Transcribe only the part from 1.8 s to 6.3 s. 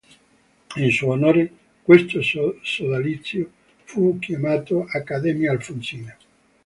questo sodalizio fu chiamato Accademia Alfonsina.